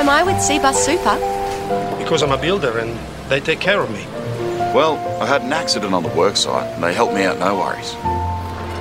[0.00, 1.16] am I with Cbus Super?
[1.98, 2.98] Because I'm a builder and
[3.28, 4.06] they take care of me.
[4.74, 7.92] Well, I had an accident on the worksite and they helped me out, no worries.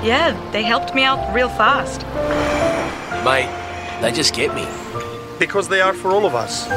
[0.02, 2.03] Yeah, they helped me out real fast.
[3.26, 3.52] Mate,
[4.02, 4.66] they just get me.
[5.38, 6.67] Because they are for all of us.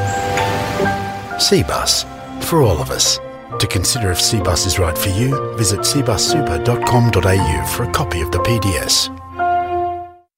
[1.40, 2.04] Cbus,
[2.42, 3.20] for all of us.
[3.60, 8.38] To consider if Cbus is right for you, visit cbussuper.com.au for a copy of the
[8.38, 9.08] PDS.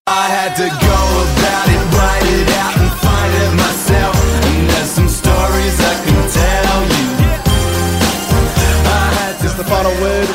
[0.06, 0.98] I had to go
[1.32, 2.53] about it, write it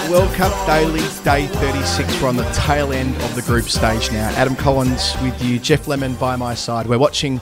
[0.09, 2.20] World Cup Daily, day 36.
[2.20, 4.30] We're on the tail end of the group stage now.
[4.30, 6.88] Adam Collins with you, Geoff Lemon by my side.
[6.88, 7.40] We're watching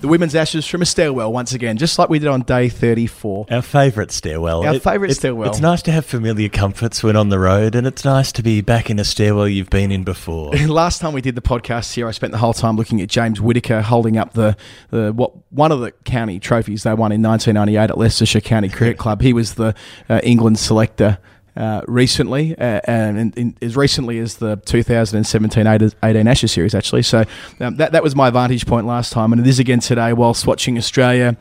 [0.00, 3.46] the women's ashes from a stairwell once again, just like we did on day 34.
[3.52, 4.66] Our favourite stairwell.
[4.66, 5.48] Our favourite it's- stairwell.
[5.50, 8.62] It's nice to have familiar comforts when on the road, and it's nice to be
[8.62, 10.52] back in a stairwell you've been in before.
[10.66, 13.40] Last time we did the podcast here, I spent the whole time looking at James
[13.40, 14.56] Whitaker holding up the,
[14.90, 18.98] the what one of the county trophies they won in 1998 at Leicestershire County Cricket
[18.98, 19.22] Club.
[19.22, 19.74] He was the
[20.08, 21.18] uh, England selector.
[21.58, 27.02] Uh, recently, uh, and in, in, as recently as the 2017-18 Ashes series, actually.
[27.02, 27.24] So
[27.58, 30.12] um, that that was my vantage point last time, and it is again today.
[30.12, 31.36] Whilst watching Australia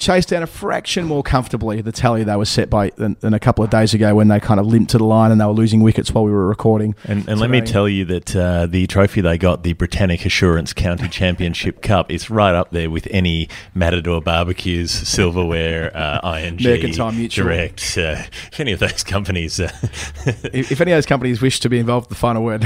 [0.00, 3.38] chase down a fraction more comfortably the tally they were set by than, than a
[3.38, 5.52] couple of days ago when they kind of limped to the line and they were
[5.52, 6.94] losing wickets while we were recording.
[7.04, 10.72] And, and let me tell you that uh, the trophy they got, the Britannic Assurance
[10.72, 17.12] County Championship Cup, is right up there with any Matador Barbecues, Silverware, uh, ING, Mercantile
[17.12, 17.44] Mutual.
[17.44, 17.98] Direct.
[17.98, 19.70] Uh, if any of those companies, uh,
[20.24, 22.62] if, if any of those companies wish to be involved, the final word.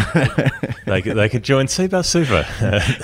[0.87, 2.47] they, could, they could join Cbus Super.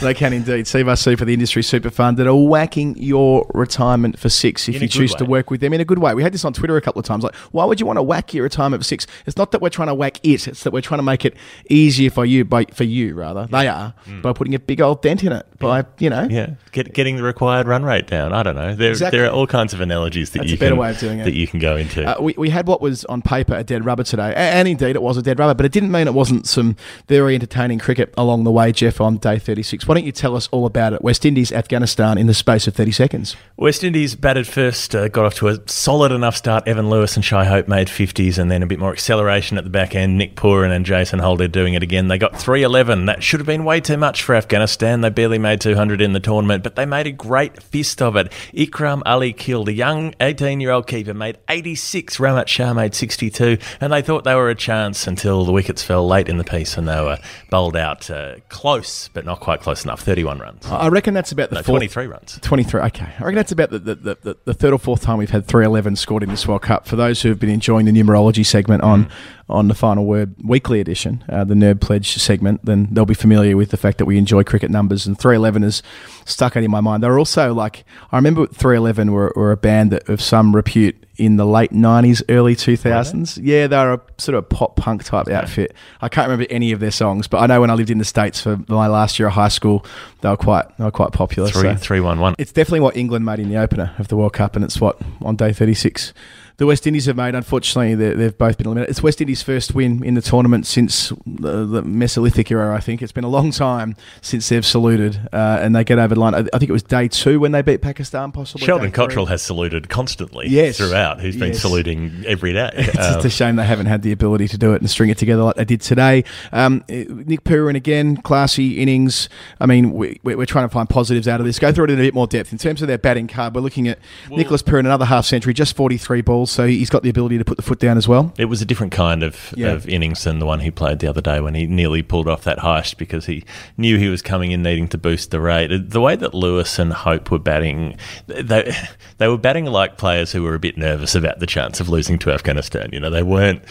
[0.01, 0.67] they can indeed.
[0.67, 4.83] Cbus Super, the industry super fund that are whacking your retirement for six if In
[4.83, 6.15] you choose to work with them in a good way.
[6.15, 7.25] We had this on Twitter a couple of times.
[7.25, 9.07] Like, why would you want to whack your retirement for six?
[9.27, 11.35] It's not that we're trying to whack it; it's that we're trying to make it
[11.69, 12.45] easier for you.
[12.45, 15.47] By for you, rather, they are by putting a big old dent in it.
[15.59, 16.31] By you know, Mm.
[16.33, 18.33] yeah, Get, getting the required run rate down.
[18.33, 18.75] I don't know.
[18.75, 19.19] There, Exactly.
[19.19, 21.19] there are all kinds of analogies that That's you a better can way of doing
[21.21, 21.25] it.
[21.25, 22.05] that you can go into.
[22.07, 25.03] Uh, we, we had what was on paper a dead rubber today, and indeed it
[25.03, 26.77] was a dead rubber, but it didn't mean it wasn't some
[27.09, 29.87] very entertaining cricket along the way, Geoff, on day 36.
[29.87, 31.03] Why don't you tell us all about it?
[31.03, 33.37] West Indies, Afghanistan in the space of 30 seconds.
[33.57, 36.67] West Indies batted first, uh, got off to a solid enough start.
[36.67, 39.71] Evan Lewis and Shai Hope made 50s, and then a bit more acceleration at the
[39.71, 40.19] back end.
[40.19, 42.09] Nick Pooran and Jason Holder doing it again.
[42.09, 43.07] They got 311.
[43.07, 45.01] That should have been way too much for Afghanistan.
[45.01, 48.31] They barely made 200 in the tournament, but they made a great fist of it.
[48.55, 49.67] Ikram Alikhil.
[49.69, 52.17] A young 18 year old keeper made 86.
[52.19, 56.07] Rahmat Shah made 62, and they thought they were a chance until the wickets fell
[56.07, 57.19] late in the piece and they were
[57.51, 60.01] bowled out uh, close, but not quite close enough.
[60.03, 60.67] 31 runs.
[60.67, 62.39] I reckon that's about the No, fourth- 23 runs.
[62.43, 63.05] 23, okay.
[63.19, 65.47] I reckon that's about the, the, the, the, the third or fourth time we've had
[65.47, 66.87] 311 scored in this World Cup.
[66.87, 69.11] For those who have been enjoying the numerology segment on, Mm.
[69.49, 73.57] on the Final Word weekly edition, uh, the Nerd Pledge segment, then they'll be familiar
[73.57, 75.07] with the fact that we enjoy cricket numbers.
[75.07, 75.83] And 311 is
[76.25, 77.03] stuck out in my mind.
[77.03, 81.37] They're also like, I remember 311 were, were a band that, of some repute in
[81.37, 83.39] the late 90s, early 2000s.
[83.43, 85.75] Yeah, they were a sort of a pop punk type outfit.
[86.01, 88.05] I can't remember any of their songs, but I know when I lived in the
[88.07, 89.85] States for my last year of high school,
[90.23, 91.49] they were quite, they were quite popular.
[91.49, 92.35] Three, so- three, one, one.
[92.39, 94.99] it's definitely what England made in the opener of the World Cup, and it's what
[95.23, 96.13] on day 36
[96.57, 97.35] the West Indies have made.
[97.35, 98.91] Unfortunately, they- they've both been eliminated.
[98.91, 102.77] It's West Indies' first win in the tournament since the, the Mesolithic era.
[102.77, 106.15] I think it's been a long time since they've saluted, uh, and they get over
[106.15, 106.35] the line.
[106.35, 108.67] I think it was day two when they beat Pakistan, possibly.
[108.67, 108.91] Sheldon.
[108.93, 110.77] Cottrell has saluted constantly Yes.
[110.77, 111.23] throughout.
[111.23, 111.63] He's been Yes.
[111.63, 112.69] saluting every day.
[112.77, 115.09] It's Um, just a shame they haven't had the ability to do it and string
[115.09, 116.25] it together like they did today.
[116.53, 119.31] Um, Nick Pooran again, classy innings.
[119.63, 121.59] I mean, we, we- we're trying to find positives out of this.
[121.59, 122.53] Go through it in a bit more depth.
[122.53, 123.99] In terms of their batting card, we're looking at
[124.31, 127.57] Nicholas Pooran, another half century, just 43 balls, so he's got the ability to put
[127.57, 128.33] the foot down as well.
[128.39, 129.69] It was a different kind of, Yeah.
[129.73, 132.43] of innings than the one he played the other day when he nearly pulled off
[132.45, 133.45] that heist because he
[133.77, 135.69] knew he was coming in needing to boost the rate.
[135.91, 137.97] The way that Lewis and Hope were batting,
[138.27, 138.75] they,
[139.19, 142.19] they were batting like players who were a bit nervous about the chance of losing
[142.21, 142.89] to Afghanistan.
[142.93, 143.63] You know, they weren't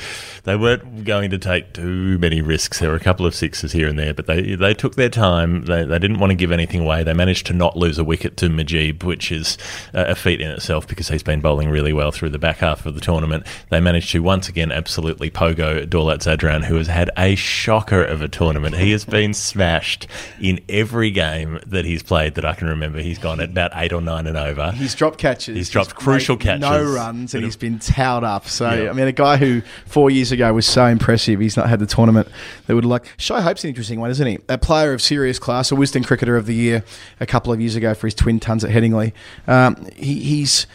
[0.43, 2.79] they weren't going to take too many risks.
[2.79, 5.65] There were a couple of sixes here and there, but they they took their time.
[5.65, 7.03] They, they didn't want to give anything away.
[7.03, 9.57] They managed to not lose a wicket to Mujeeb, which is
[9.93, 12.95] a feat in itself because he's been bowling really well through the back half of
[12.95, 13.45] the tournament.
[13.69, 18.21] They managed to once again absolutely pogo Dawlat Zadran, who has had a shocker of
[18.21, 18.75] a tournament.
[18.75, 20.07] He has been smashed
[20.39, 22.99] in every game that he's played that I can remember.
[22.99, 24.71] He's gone at about eight or nine and over.
[24.71, 25.55] He's dropped catches.
[25.55, 26.61] He's dropped made crucial catches.
[26.61, 28.47] No runs, and he's been towed up.
[28.47, 28.89] So, Yeah.
[28.89, 31.85] I mean, a guy who four years ago was so impressive, he's not had the
[31.85, 32.27] tournament
[32.67, 33.05] that would like.
[33.17, 34.39] Shai Hope's an interesting one, isn't he?
[34.47, 36.83] A player of serious class, a Wisden Cricketer of the Year
[37.21, 39.13] a couple of years ago for his twin tons at Headingley.
[39.47, 40.67] Um, he, he's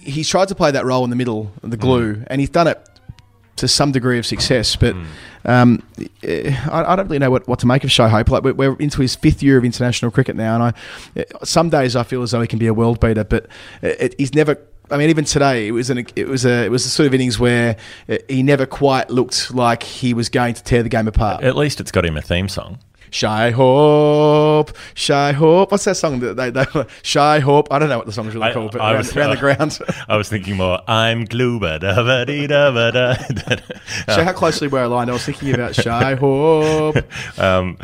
[0.00, 2.88] he's tried to play that role in the middle, the glue, and he's done it
[3.56, 4.96] to some degree of success, but
[5.44, 5.82] um,
[6.22, 8.30] eh, I, I don't really know what, what to make of Shai Hope.
[8.30, 10.72] Like we're, we're into his fifth year of international cricket now, and I
[11.16, 13.48] eh, some days I feel as though he can be a world beater, but
[13.82, 14.56] it, he's never.
[14.90, 17.14] I mean, even today, it was an it was a it was a sort of
[17.14, 17.76] innings where
[18.08, 21.42] eh, he never quite looked like he was going to tear the game apart.
[21.42, 22.78] At least it's got him a theme song.
[23.14, 25.70] Shai Hope, Shai Hope.
[25.70, 26.64] What's that song that they, they
[27.02, 27.68] Shai Hope?
[27.70, 29.78] I don't know what the song's really called, but around, around the ground.
[30.08, 30.80] I was thinking more.
[30.88, 33.14] I'm Gluba da ba dee da ba da.
[34.14, 35.10] So how closely we're aligned.
[35.10, 36.96] I was thinking about Shy Hope.
[37.38, 37.78] um,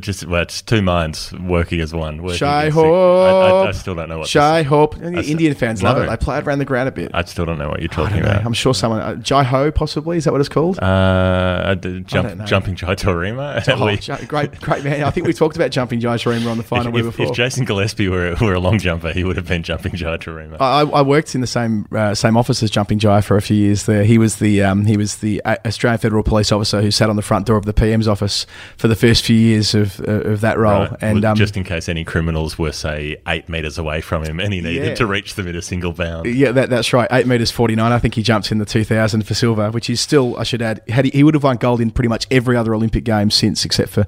[0.00, 2.14] just well, it's two minds working as one.
[2.34, 2.70] Shy.
[2.70, 2.84] Hope.
[2.84, 4.28] I, I, I still don't know what.
[4.28, 4.96] Shy this- Hope.
[5.00, 6.10] I Indian fans love it.
[6.10, 7.12] They play it around the ground a bit.
[7.14, 8.44] I still don't know what you're talking about.
[8.44, 9.00] I'm sure someone.
[9.00, 10.16] Uh, Jai Ho, possibly.
[10.16, 10.80] Is that what it's called?
[10.80, 13.62] Uh, I jump, jumping Jai Taurima.
[13.68, 15.04] Oh, great, great man.
[15.04, 17.26] I think we talked about jumping Jai Taurima on the final if, way before.
[17.26, 20.56] if Jason Gillespie were, were a long jumper, he would have been jumping Jai Taurima.
[20.60, 23.56] I, I worked in the same uh, same office as Jumping Jai for a few
[23.56, 23.86] years.
[23.86, 27.10] There, he was the um, he was the uh, Australian Federal Police officer who sat
[27.10, 28.46] on the front door of the PM's office
[28.76, 30.86] for the first few years of uh, of that role.
[30.86, 30.98] Right.
[31.00, 34.40] And Well, um, just in case any criminals were, say, eight metres away from him
[34.40, 34.94] and he needed Yeah.
[34.94, 36.26] to reach them in a single bound.
[36.26, 37.08] Yeah, that, that's right.
[37.12, 37.92] Eight meters forty nine.
[37.92, 40.62] I think he jumped in the two thousand for silver, which is still, I should
[40.62, 43.30] add, had he, he would have won gold in pretty much every other Olympic game
[43.30, 44.06] since, except for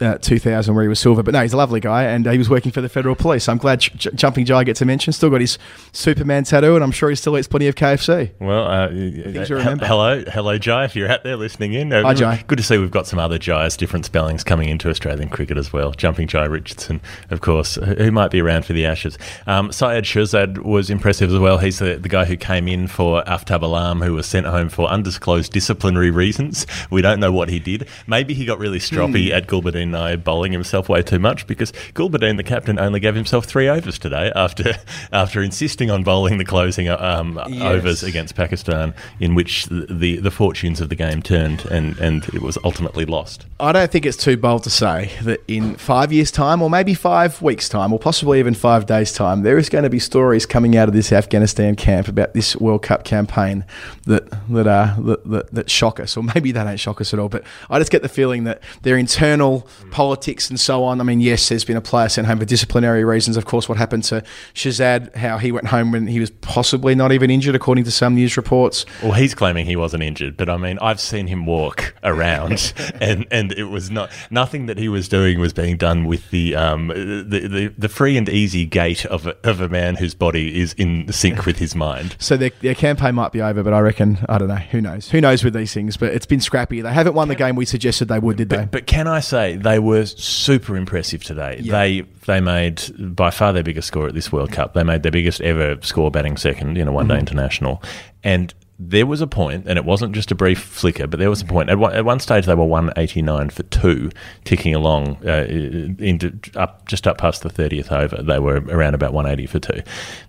[0.00, 1.22] uh, two thousand where he was silver.
[1.22, 3.48] But no, he's a lovely guy, and uh, he was working for the federal police.
[3.48, 5.12] I'm glad J- J- Jumping Jai gets a mention.
[5.12, 5.58] Still got his
[5.92, 8.32] Superman tattoo, and I'm sure he still eats plenty of KFC.
[8.40, 9.86] Well, uh, Things uh, remember.
[9.86, 10.84] hello, hello, Jai.
[10.84, 12.44] If you're out there listening in, uh, Hi, Jai.
[12.46, 15.72] Good to see we've got some other Jais, different spellings coming into Australian cricket as
[15.72, 15.92] well.
[15.92, 17.00] Jumping Jai Richardson,
[17.30, 19.18] of course, who might be around for the Ashes.
[19.46, 21.58] Um, Syed Shahzad was impressive as well.
[21.58, 24.88] He's the, the guy who came in for Aftab Alam, who was sent home for
[24.88, 26.66] undisclosed disciplinary reasons.
[26.90, 27.86] We don't know what he did.
[28.06, 29.34] Maybe he got really stroppy Hmm.
[29.34, 33.44] at Gulbadeen Naib, bowling himself way too much because Gulbadeen, the captain, only gave himself
[33.44, 34.74] three overs today after
[35.12, 37.62] after insisting on bowling the closing um, Yes.
[37.62, 42.24] overs against Pakistan, in which the, the, the fortunes of the game turned and, and
[42.28, 43.46] it was ultimately lost.
[43.60, 46.94] I don't think it's too bold to say that in five years' time, or maybe
[46.94, 50.46] five weeks' time, or possibly even five days' time, there is going to be stories
[50.46, 53.64] coming out of this Afghanistan camp about this World Cup campaign
[54.06, 57.20] that that uh, that, that, that shock us, or maybe they don't shock us at
[57.20, 57.28] all.
[57.28, 61.00] But I just get the feeling that their internal politics and so on.
[61.00, 63.36] I mean, yes, there's been a player sent home for disciplinary reasons.
[63.36, 64.22] Of course, what happened to
[64.54, 68.14] Shahzad, how he went home when he was possibly not even injured, according to some
[68.14, 68.84] news reports.
[69.02, 73.26] Well, he's claiming he wasn't injured, but I mean, I've seen him walk around, and,
[73.30, 76.88] and it was not nothing that he was doing was being done with the um,
[76.88, 80.72] the, the, the free and easy gait of a, of a man whose body is
[80.74, 82.16] in sync with his mind.
[82.24, 84.54] So their, their campaign might be over, but I reckon I don't know.
[84.54, 85.10] Who knows?
[85.10, 85.96] Who knows with these things?
[85.96, 86.80] But it's been scrappy.
[86.80, 88.64] They haven't won the game we suggested they would, did they?
[88.64, 91.58] But can I say they were super impressive today?
[91.60, 91.72] Yeah.
[91.72, 92.82] They they made
[93.16, 94.74] by far their biggest score at this World Cup.
[94.74, 97.20] They made their biggest ever score batting second in a one day Mhm.
[97.20, 97.82] international,
[98.22, 101.40] and there was a point, and it wasn't just a brief flicker, but there was
[101.40, 101.70] a point.
[101.70, 104.10] At one, at one stage, they were 189 for two,
[104.44, 108.20] ticking along uh, into up just up past the 30th over.
[108.20, 109.82] They were around about 180 for two,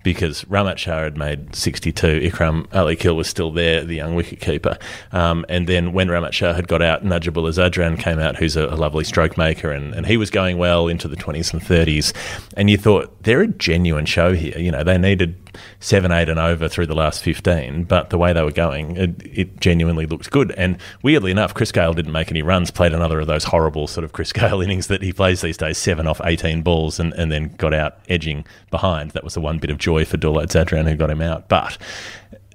[0.03, 2.19] because Rahmat Shah had made 62.
[2.19, 4.79] Ikram Alikhil was still there, the young wicketkeeper.
[5.11, 8.67] Um, and then when Rahmat Shah had got out, Najibullah Zadran came out, who's a,
[8.67, 12.13] a lovely stroke maker, and, and he was going well into the 20s and 30s.
[12.55, 14.57] And you thought, they're a genuine show here.
[14.57, 15.35] You know, they needed
[15.79, 17.83] seven, eight, and over through the last fifteen.
[17.83, 20.51] But the way they were going, it, it genuinely looked good.
[20.51, 22.71] And weirdly enough, Chris Gayle didn't make any runs.
[22.71, 25.77] Played another of those horrible sort of Chris Gayle innings that he plays these days,
[25.77, 29.11] seven off eighteen balls, and, and then got out edging behind.
[29.11, 31.49] That was the one bit of joy for Dawlat Zadran who got him out.
[31.49, 31.77] But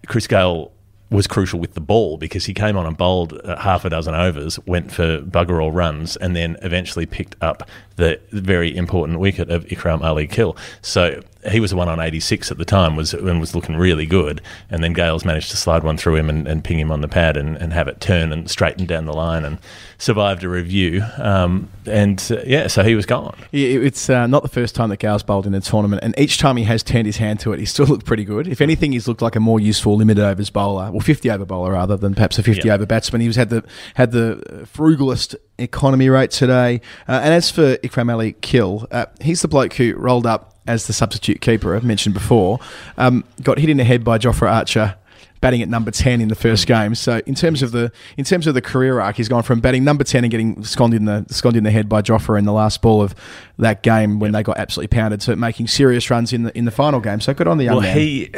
[0.07, 0.73] Chris Gayle
[1.11, 4.15] was crucial with the ball because he came on and bowled uh, half a dozen
[4.15, 7.69] overs, went for bugger all runs, and then eventually picked up
[8.01, 10.57] the very important wicket of Ikram Alikhil.
[10.83, 14.05] So he was the one on 86 at the time was and was looking really
[14.05, 14.43] good.
[14.69, 17.09] And then Gayle's managed to slide one through him and, and ping him on the
[17.09, 19.57] pad and, and have it turn and straighten down the line and
[19.97, 21.03] survived a review.
[21.17, 23.39] Um, and uh, yeah, so he was gone.
[23.53, 26.37] Yeah, it's uh, not the first time that Gayle's bowled in a tournament, and each
[26.37, 28.47] time he has turned his hand to it, he still looked pretty good.
[28.47, 31.73] If anything, he's looked like a more useful limited overs bowler, well, 50 over bowler
[31.73, 32.75] rather than perhaps a 50 Yeah.
[32.75, 33.23] over batsman.
[33.23, 33.65] He was had the
[33.95, 36.81] had the frugalest economy rate today.
[37.09, 40.93] Uh, and as for Ikram Alikhil, uh, he's the bloke who rolled up as the
[40.93, 42.61] substitute keeper, I've mentioned before,
[42.97, 44.97] um, got hit in the head by Jofra Archer.
[45.41, 48.47] Batting at number ten in the first game, so in terms of the in terms
[48.47, 51.25] of the career arc, he's gone from batting number ten and getting sconned in the
[51.31, 53.15] sconned in the head by Jofra in the last ball of
[53.57, 56.71] that game when they got absolutely pounded, to making serious runs in the in the
[56.71, 57.21] final game.
[57.21, 57.97] So good on the young Well, man.
[57.97, 58.31] he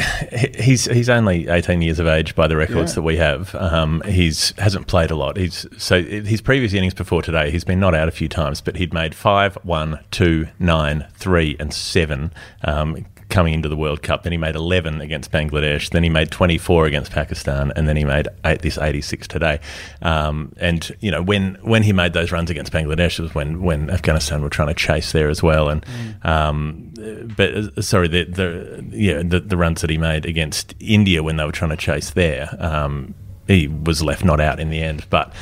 [0.61, 2.95] he's he's only 18 years of age by the records Yeah.
[2.95, 3.53] that we have.
[3.57, 5.37] Um, he's hasn't played a lot.
[5.37, 8.77] He's so his previous innings before today, he's been not out a few times, but
[8.77, 12.33] he'd made five, one, two, nine, three, and seven.
[12.63, 16.31] Um, Coming into the World Cup, then he made 11 against Bangladesh, then he made
[16.31, 19.59] 24 against Pakistan, and then he made eight, this 86 today.
[20.03, 23.63] Um, and you know when when he made those runs against Bangladesh it was when
[23.63, 25.71] when Afghanistan were trying to chase there as well.
[25.71, 25.87] And
[26.25, 26.93] um,
[27.35, 31.39] but uh, sorry, the, the yeah the, the runs that he made against India when
[31.39, 33.15] they were trying to chase there, um,
[33.47, 35.07] he was left not out in the end.
[35.09, 35.33] But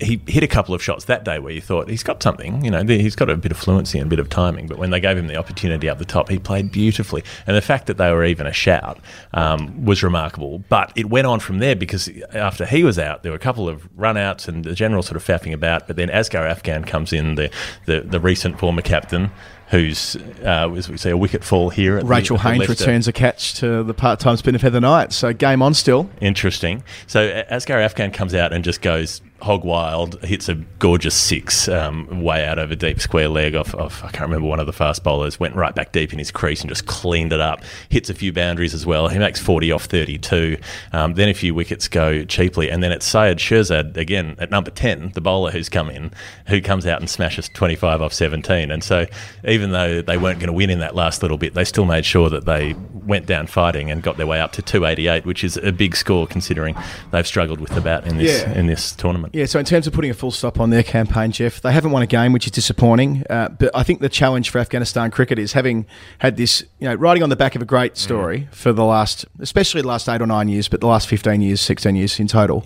[0.00, 2.70] he hit a couple of shots that day where you thought he's got something, you
[2.70, 4.66] know, he's got a bit of fluency and a bit of timing.
[4.66, 7.24] But when they gave him the opportunity up the top, he played beautifully.
[7.46, 8.98] And the fact that they were even a shout
[9.34, 10.60] um, was remarkable.
[10.68, 13.68] But it went on from there because after he was out, there were a couple
[13.68, 15.86] of run outs and the general sort of faffing about.
[15.86, 17.50] But then Asghar Afghan comes in, the,
[17.86, 19.30] the, the recent former captain.
[19.70, 21.98] Who's, uh, as we say, a wicket fall here?
[21.98, 25.12] At Rachael the Haynes returns a catch to the part-time spin of Heather Knight.
[25.12, 26.08] So game on still.
[26.22, 26.82] Interesting.
[27.06, 31.68] So A- Asghar Afghan comes out and just goes hog wild, hits a gorgeous six
[31.68, 34.72] um, way out over deep square leg off, off, I can't remember one of the
[34.72, 37.62] fast bowlers, went right back deep in his crease and just cleaned it up.
[37.88, 39.08] Hits a few boundaries as well.
[39.08, 40.56] He makes 40 off 32.
[40.92, 42.68] Um, then a few wickets go cheaply.
[42.70, 46.10] And then it's Syed Shirzad again at number 10, the bowler who's come in,
[46.48, 48.70] who comes out and smashes 25 off 17.
[48.70, 49.06] And so
[49.46, 52.04] even though they weren't going to win in that last little bit, they still made
[52.04, 55.56] sure that they went down fighting and got their way up to 288, which is
[55.58, 56.74] a big score considering
[57.12, 58.52] they've struggled with the bat in this Yeah.
[58.58, 59.27] in this tournament.
[59.32, 61.90] Yeah, so in terms of putting a full stop on their campaign, Geoff, they haven't
[61.90, 63.24] won a game, which is disappointing.
[63.28, 65.86] Uh, but I think the challenge for Afghanistan cricket is having
[66.18, 69.26] had this, you know, riding on the back of a great story for the last,
[69.40, 72.26] especially the last eight or nine years, but the last 15 years, 16 years in
[72.26, 72.64] total.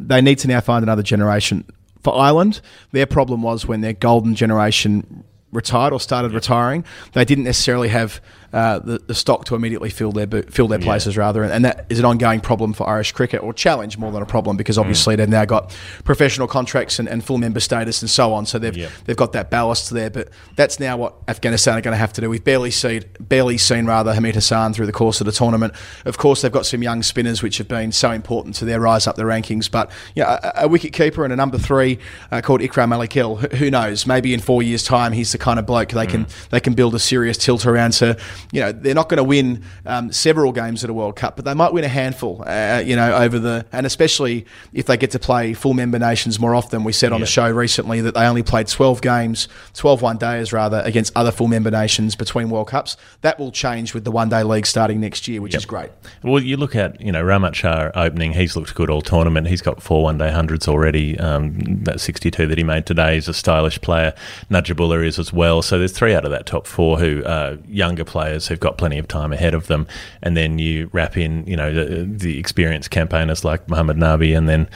[0.00, 1.64] They need to now find another generation.
[2.02, 2.60] For Ireland,
[2.92, 5.24] their problem was when their golden generation
[5.56, 6.84] retired or started retiring,
[7.14, 8.20] they didn't necessarily have
[8.52, 10.84] uh, the, the stock to immediately fill their fill their Yeah.
[10.86, 14.12] places rather, and, and that is an ongoing problem for Irish cricket or challenge more
[14.12, 14.58] than a problem Mm.
[14.58, 18.46] because obviously they've now got professional contracts and, and full member status and so on,
[18.46, 18.88] so they've Yeah.
[19.04, 20.10] they've got that ballast there.
[20.10, 22.30] But that's now what Afghanistan are going to have to do.
[22.30, 25.74] We've barely seen barely seen rather Hamid Hassan through the course of the tournament.
[26.04, 29.06] Of course, they've got some young spinners which have been so important to their rise
[29.08, 29.68] up the rankings.
[29.70, 31.98] But yeah, a, a wicket keeper and a number three
[32.30, 33.40] uh, called Ikram Alikhil.
[33.40, 34.06] Who, who knows?
[34.06, 36.92] Maybe in four years' time, he's the kind of bloke they can they can build
[36.96, 37.92] a serious tilt around.
[37.92, 38.16] So
[38.50, 41.44] you know, they're not going to win um, several games at a World Cup, but
[41.44, 42.42] they might win a handful.
[42.44, 46.40] Uh, you know, over the and especially if they get to play full member nations
[46.40, 46.82] more often.
[46.82, 50.52] We said on the show recently that they only played 12 games, 12 one days
[50.52, 52.96] rather, against other full member nations between World Cups.
[53.20, 55.90] That will change with the one day league starting next year, which is great.
[56.24, 58.32] Well, you look at you know Rahmat Shah opening.
[58.32, 59.46] He's looked good all tournament.
[59.46, 61.16] He's got four one day hundreds already.
[61.20, 64.12] Um, that sixty two that he made today is a stylish player.
[64.50, 65.62] Najibullah is as well.
[65.62, 68.98] So there's three out of that top four who are younger players who've got plenty
[68.98, 69.86] of time ahead of them.
[70.22, 74.48] And then you wrap in you know the, the experienced campaigners like Muhammad Nabi, and
[74.48, 74.68] then.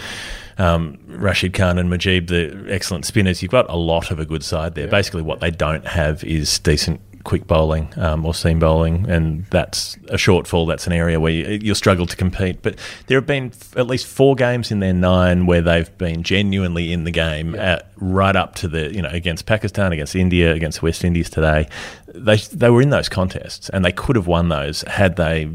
[0.59, 3.41] Um, Rashid Khan and Mujeeb, the excellent spinners.
[3.41, 4.89] You've got a lot of a good side there.
[4.89, 9.97] Basically, what they don't have is decent quick bowling um, or seam bowling, and that's
[10.09, 10.67] a shortfall.
[10.67, 12.63] That's an area where you, you'll struggle to compete.
[12.63, 16.23] But there have been f- at least four games in their nine where they've been
[16.23, 20.53] genuinely in the game, at, right up to the you know against Pakistan, against India,
[20.53, 21.69] against West Indies today.
[22.09, 25.51] They they were in those contests, and they could have won those had they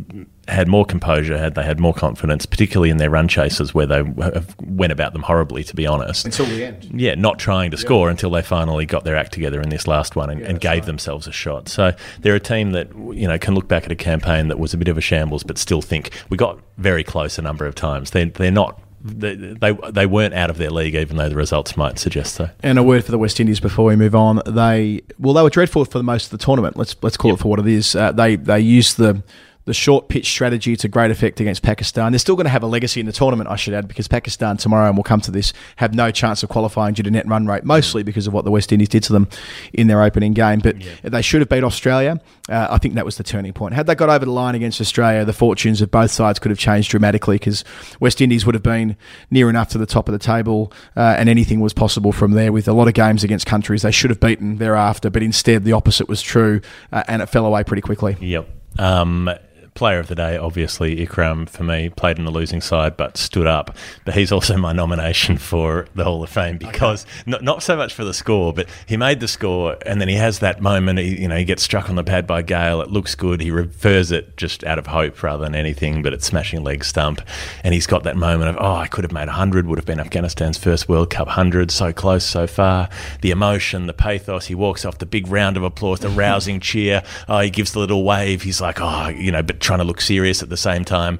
[0.48, 4.02] had more composure, had they had more confidence, particularly in their run chases where they
[4.04, 6.25] went about them horribly, to be honest.
[6.25, 6.90] Until the end.
[6.94, 10.16] Yeah, not trying to score until they finally got their act together in this last
[10.16, 11.68] one and, and gave themselves a shot.
[11.68, 14.74] So they're a team that you know can look back at a campaign that was
[14.74, 17.75] a bit of a shambles, but still think we got very close a number of
[17.75, 18.12] times.
[18.12, 18.82] They they're not.
[19.08, 22.50] They, they they weren't out of their league, even though the results might suggest so.
[22.64, 24.42] And a word for the West Indies before we move on.
[24.48, 26.75] They well, they were dreadful for the most of the tournament.
[26.75, 27.96] Let's let's call it for what it is.
[27.96, 29.22] Uh, they they used the
[29.65, 32.12] the short pitch strategy to great effect against Pakistan.
[32.12, 34.57] They're still going to have a legacy in the tournament, I should add, because Pakistan
[34.57, 37.48] tomorrow, and we'll come to this, have no chance of qualifying due to net run
[37.48, 39.27] rate, mostly because of what the West Indies did to them
[39.74, 40.60] in their opening game.
[40.60, 42.22] But they should have beat Australia.
[42.48, 43.74] Uh, I think that was the turning point.
[43.74, 46.60] Had they got over the line against Australia, the fortunes of both sides could have
[46.60, 47.63] changed dramatically because
[48.00, 48.95] West Indies would have been
[49.31, 52.51] near enough to the top of the table, uh, and anything was possible from there.
[52.51, 55.74] With a lot of games against countries they should have beaten thereafter, but instead the
[55.74, 58.15] opposite was true, uh, and it fell away pretty quickly.
[58.19, 58.48] Yep.
[58.77, 59.29] Um,
[59.75, 63.46] player of the day, obviously Ikram for me played in the losing side but stood
[63.46, 63.75] up.
[64.05, 67.24] But he's also my nomination for the Hall of Fame because okay.
[67.27, 70.15] not not so much for the score, but he made the score and then he
[70.15, 71.00] has that moment.
[71.00, 72.82] He, you know, he gets struck on the pad by Gayle.
[72.82, 73.41] It looks good.
[73.41, 77.22] He refers it just out of hope rather than anything, but it's smashing leg stump.
[77.63, 79.67] And he's got that moment of oh, I could have made hundred.
[79.67, 81.70] Would have been Afghanistan's first World Cup hundred.
[81.70, 82.88] So close, so far.
[83.22, 84.46] The emotion, the pathos.
[84.46, 87.03] He walks off the big round of applause, the rousing cheer.
[87.27, 88.44] Oh, he gives the little wave.
[88.44, 91.19] He's like oh, you know, but trying to look serious at the same time.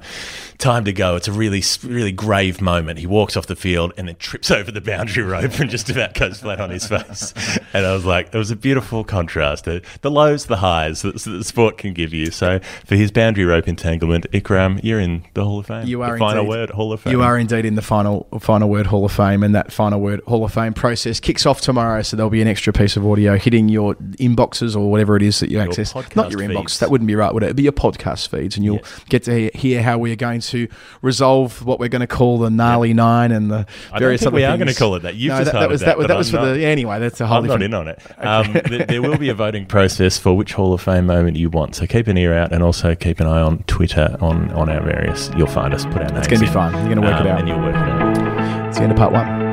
[0.58, 1.16] Time to go.
[1.16, 2.98] It's a really, really grave moment.
[2.98, 6.14] He walks off the field and then trips over the boundary rope and just about
[6.14, 7.34] goes flat on his face.
[7.72, 9.64] And I was like, it was a beautiful contrast.
[9.64, 12.30] The, the lows, the highs that the sport can give you.
[12.30, 15.86] So for his boundary rope entanglement, Ikram, you're in the Hall of Fame.
[15.86, 16.48] You are the final indeed.
[16.48, 17.12] word Hall of Fame.
[17.12, 20.20] You are indeed in the final final word Hall of Fame, and that final word
[20.26, 22.02] Hall of Fame process kicks off tomorrow.
[22.02, 25.40] So there'll be an extra piece of audio hitting your inboxes or whatever it is
[25.40, 25.94] that you Your access.
[25.94, 26.78] Not your inbox.
[26.78, 27.46] That wouldn't be right, would it?
[27.46, 30.40] It'd be your podcast feeds, and you'll get to hear, hear how we are going
[30.46, 30.68] to
[31.02, 33.66] resolve what we're going to call the gnarly nine and the
[33.98, 34.64] various think other we are things.
[34.64, 35.14] going to call it that.
[35.16, 36.54] You've no, that, that was that, that, was that was I'm for not.
[36.54, 36.98] the anyway.
[36.98, 38.00] That's a whole I'm not in on it.
[38.18, 41.48] Um, th- there will be a voting process for which Hall of Fame moment you
[41.50, 41.74] want.
[41.76, 44.82] So keep an ear out and also keep an eye on Twitter on, on our
[44.82, 45.30] various.
[45.36, 45.84] You'll find us.
[45.84, 46.18] Put our names.
[46.18, 46.52] It's going to be in.
[46.52, 46.72] fun.
[46.74, 47.38] You're going to work Um, it out.
[47.40, 48.68] and you'll work it out.
[48.68, 49.46] It's the end of part one.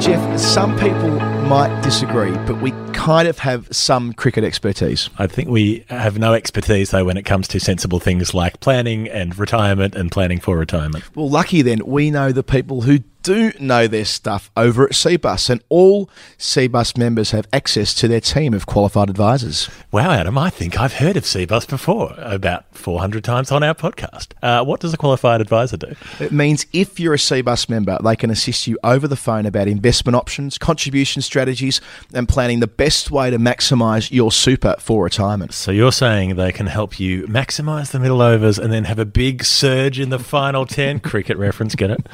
[0.00, 1.10] Geoff, some people
[1.48, 5.08] might disagree, but we kind of have some cricket expertise.
[5.18, 9.08] I think we have no expertise though when it comes to sensible things like planning
[9.08, 11.04] and retirement and planning for retirement.
[11.14, 15.50] Well, lucky then, we know the people who do know their stuff over at CBUS,
[15.50, 16.08] and all
[16.38, 19.68] CBUS members have access to their team of qualified advisors.
[19.92, 24.28] Wow, Adam, I think I've heard of CBUS before, about 400 times on our podcast.
[24.42, 25.94] Uh, what does a qualified advisor do?
[26.18, 29.68] It means if you're a CBUS member, they can assist you over the phone about
[29.68, 31.82] investment options, contribution strategies,
[32.14, 35.52] and planning the best way to maximise your super for retirement.
[35.52, 39.04] So you're saying they can help you maximise the middle overs and then have a
[39.04, 41.00] big surge in the final 10?
[41.00, 42.06] Cricket reference, get it?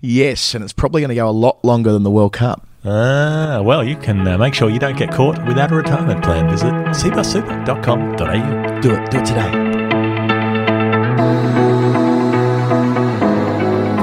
[0.00, 2.66] Yes, and it's probably going to go a lot longer than the World Cup.
[2.84, 6.50] Ah, well, you can uh, make sure you don't get caught without a retirement plan.
[6.50, 8.80] Visit cbussuper.com.au.
[8.80, 9.10] Do it.
[9.10, 9.74] Do it today.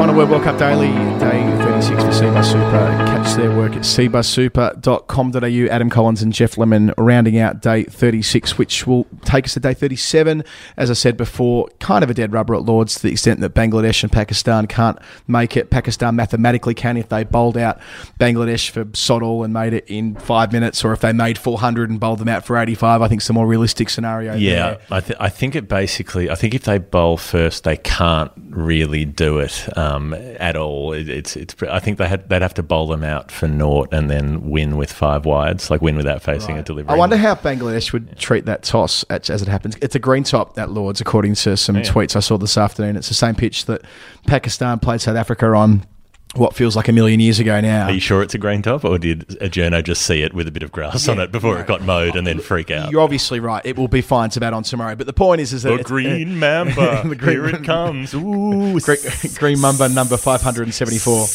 [0.02, 0.88] Final word, World Cup Daily,
[1.20, 2.72] day 36 for CBUS Super.
[3.06, 5.72] Catch their work at cbussuper.com.au.
[5.72, 9.76] Adam Collins and Geoff Lemon rounding out day 36, which will take us to day
[9.76, 10.44] 37.
[10.76, 13.54] As I said before, kind of a dead rubber at Lords to the extent that
[13.54, 15.70] Bangladesh and Pakistan can't make it.
[15.70, 17.80] Pakistan mathematically can if they bowled out
[18.20, 21.92] Bangladesh for sod all and made it in five minutes, or if they made 400
[21.92, 23.04] and bowled them out for 85.
[23.04, 24.34] I think it's a more realistic scenario.
[24.34, 24.80] Yeah, there.
[24.90, 26.32] I, th- I think it basically.
[26.32, 30.94] I think if they bowl first, they can't really do it um, Um, at all.
[30.94, 31.56] It, it's it's.
[31.64, 34.78] I think they had they'd have to bowl them out for naught and then win
[34.78, 36.94] with five wides, like win without facing a delivery.
[36.94, 39.76] I wonder how Bangladesh would treat that toss as, as it happens.
[39.82, 41.82] It's a green top at Lords, according to some Yeah.
[41.84, 42.96] tweets I saw this afternoon.
[42.96, 43.82] It's the same pitch that
[44.28, 45.86] Pakistan played South Africa on.
[46.36, 47.88] What feels like a million years ago now.
[47.88, 50.48] Are you sure it's a green top, or did a journo just see it with
[50.48, 52.90] a bit of grass on it before it got mowed and then freak out?
[52.90, 53.62] You're obviously right.
[53.66, 54.96] It will be fine to bat on tomorrow.
[54.96, 57.04] But the point is, is that The green mamba.
[57.08, 58.14] The green- Here it comes.
[58.14, 58.98] Ooh, Green,
[59.36, 61.26] green Mamba number 574.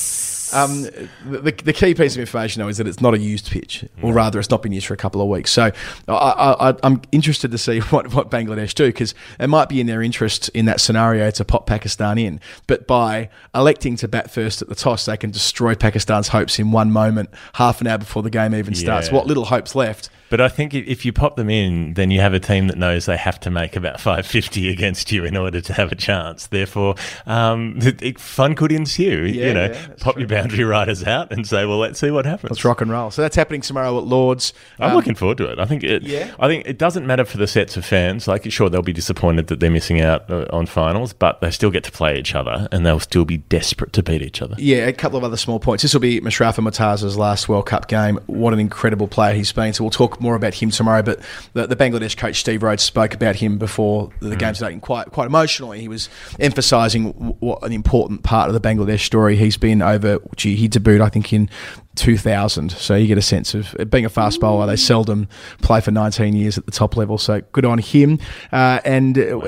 [0.53, 3.85] Um, the, the key piece of information, though, is that it's not a used pitch,
[4.03, 5.51] or rather, it's not been used for a couple of weeks.
[5.51, 5.71] So
[6.09, 9.81] I, I, I, I'm interested to see what, what Bangladesh do because it might be
[9.81, 12.41] in their interest in that scenario to pop Pakistan in.
[12.67, 16.73] But by electing to bat first at the toss, they can destroy Pakistan's hopes in
[16.73, 19.09] one moment, half an hour before the game even starts.
[19.09, 19.15] Yeah.
[19.15, 22.35] What little hope's left But I think if you pop them in, then you have
[22.35, 25.73] a team that knows they have to make about 550 against you in order to
[25.73, 26.47] have a chance.
[26.49, 26.95] Therefore,
[27.27, 27.81] um,
[28.19, 29.25] fun could ensue.
[29.27, 32.27] Yeah, you know, yeah, pop your boundary riders out and say, well, let's see what
[32.27, 32.51] happens.
[32.51, 33.11] Let's rock and roll.
[33.11, 34.53] So that's happening tomorrow at Lords.
[34.79, 35.59] I'm Um, looking forward to it.
[35.59, 36.03] I think it.
[36.03, 36.35] Yeah.
[36.39, 38.27] I think it doesn't matter for the sets of fans.
[38.29, 41.71] Like, sure, they'll be disappointed that they're missing out uh, on finals, but they still
[41.71, 44.55] get to play each other, and they'll still be desperate to beat each other.
[44.59, 45.83] Yeah, a couple of other small points.
[45.83, 48.19] This will be Mashrafe Mortaza's last World Cup game.
[48.27, 49.73] What an incredible player he's been.
[49.73, 51.03] So we'll talk more about him tomorrow.
[51.03, 51.21] But
[51.53, 54.39] the, the Bangladesh coach Steve Rhodes spoke about him before the Mm.
[54.39, 55.81] game today, and quite quite emotionally.
[55.81, 56.09] He was
[56.41, 57.07] emphasising
[57.41, 60.19] what an important part of the Bangladesh story he's been over.
[60.37, 61.49] Gee, he debuted, I think, in
[61.97, 62.71] 2000.
[62.73, 64.67] So you get a sense of being a fast bowler.
[64.67, 65.29] They seldom
[65.63, 67.19] play for 19 years at the top level.
[67.19, 68.19] So good on him.
[68.53, 69.39] Uh, and, uh,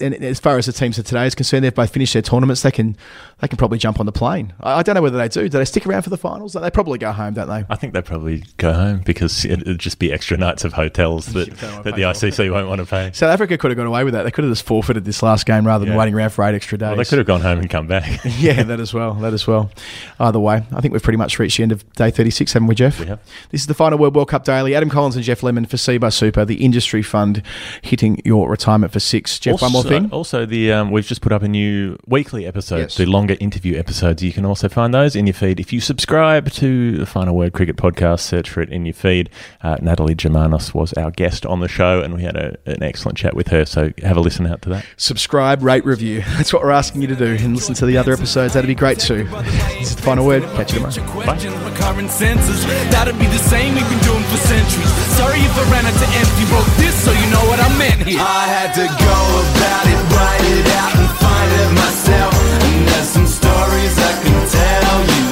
[0.00, 2.22] and as far as the teams of today is concerned, if they've both finished their
[2.22, 2.62] tournaments.
[2.62, 2.96] They can
[3.40, 4.52] they can probably jump on the plane.
[4.60, 5.42] I, I don't know whether they do.
[5.48, 6.54] Do they stick around for the finals?
[6.54, 7.64] They probably go home, don't they?
[7.70, 11.26] I think they probably go home because it- it'd just be extra nights of hotels
[11.34, 11.48] that,
[11.84, 13.10] that the ICC won't want to pay.
[13.12, 14.24] South Africa could have got away with that.
[14.24, 15.98] They could have just forfeited this last game rather than Yeah.
[16.00, 16.88] waiting around for eight extra days.
[16.88, 18.20] Well, they could have gone home and come back.
[18.38, 19.14] yeah, that as well.
[19.14, 19.70] That as well.
[20.18, 22.74] Either way, I think we've pretty much reached the end of day 36, haven't we,
[22.74, 23.00] Geoff?
[23.00, 23.20] We have.
[23.50, 24.74] This is the final World World Cup Daily.
[24.74, 27.42] Adam Collins and Geoff Lemon for Cbus Super, the industry fund
[27.82, 29.38] hitting your retirement for six.
[29.38, 30.08] Geoff, one more thing.
[30.10, 32.96] Also, the um, we've just put up a new weekly episode, Yes.
[32.96, 34.22] the longer interview episodes.
[34.22, 37.52] You can also find those in your feed if you subscribe to the Final Word
[37.52, 38.20] Cricket Podcast.
[38.20, 39.28] Search for it in your feed.
[39.62, 43.18] Uh, Natalie Germanos was our guest on the show, and we had a, an excellent
[43.18, 43.66] chat with her.
[43.66, 44.86] So have a listen out to that.
[44.96, 46.22] Subscribe, rate, review.
[46.36, 47.36] That's what we're asking you to do.
[47.44, 48.54] And listen to the other episodes.
[48.54, 49.24] That'd be great too.
[49.24, 50.42] This is the final word.
[50.54, 51.22] Catch you tomorrow.
[51.24, 51.54] Questions,
[51.88, 52.64] recurrent senses.
[52.90, 54.92] That'll be the same we've been doing for centuries.
[55.16, 56.44] Sorry if I ran out to empty.
[56.52, 58.20] Wrote this so you know what I meant here.
[58.20, 62.34] I had to go about it, write it out, and find it myself.
[62.68, 65.24] And there's some stories I can tell you.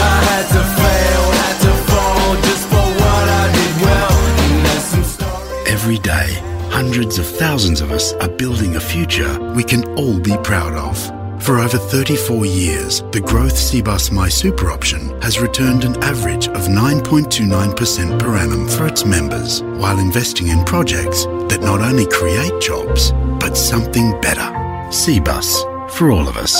[0.00, 4.12] I had to fail, had to fall just for what I did well.
[4.44, 5.68] And there's some stories.
[5.68, 6.40] Every day,
[6.70, 11.19] hundreds of thousands of us are building a future we can all be proud of.
[11.50, 16.68] For over 34 years, the Growth Cbus My Super option has returned an average of
[16.68, 23.10] 9.29% per annum for its members, while investing in projects that not only create jobs,
[23.40, 24.48] but something better.
[24.92, 26.54] Cbus, for all of us.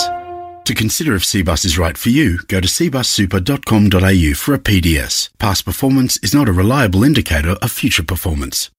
[0.65, 5.29] To consider if Cbus is right for you, go to cbussuper.com.au for a PDS.
[5.39, 8.69] Past performance is not a reliable indicator of future performance.